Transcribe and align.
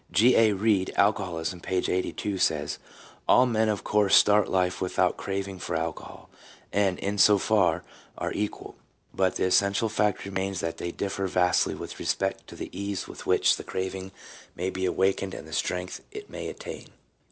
G. 0.11 0.33
A. 0.35 0.53
Reid, 0.53 0.91
Alcoholism, 0.95 1.59
p. 1.59 1.75
82, 1.75 2.39
says— 2.39 2.79
"All 3.29 3.45
men 3.45 3.69
of 3.69 3.83
course 3.83 4.15
start 4.15 4.49
life 4.49 4.81
without 4.81 5.11
any 5.11 5.17
craving 5.17 5.59
for 5.59 5.75
alcohol, 5.75 6.27
and, 6.73 6.97
in 6.97 7.19
so 7.19 7.37
far, 7.37 7.83
are 8.17 8.33
equal; 8.33 8.77
but 9.13 9.35
the 9.35 9.43
essential 9.45 9.89
fact 9.89 10.25
remains 10.25 10.59
that 10.59 10.77
they 10.77 10.89
differ 10.91 11.27
vastly 11.27 11.75
with 11.75 11.99
respect 11.99 12.47
to 12.47 12.55
the 12.55 12.71
ease 12.71 13.07
with 13.07 13.27
which 13.27 13.57
the 13.57 13.63
craving 13.63 14.11
may 14.55 14.71
be 14.71 14.85
awakened 14.85 15.35
and 15.35 15.47
the 15.47 15.53
strength 15.53 16.01
it 16.11 16.31
may 16.31 16.47
attain." 16.47 16.87